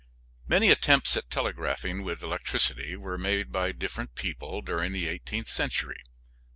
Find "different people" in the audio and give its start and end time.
3.71-4.61